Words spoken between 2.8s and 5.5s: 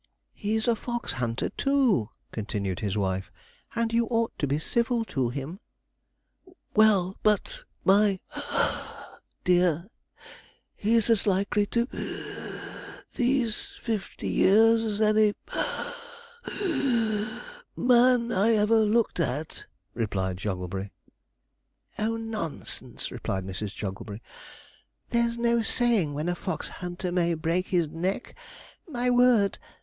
wife; 'and you ought to be civil to